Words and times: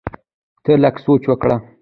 ته 0.63 0.71
لږ 0.83 0.95
سوچ 1.05 1.23
وکړه! 1.27 1.55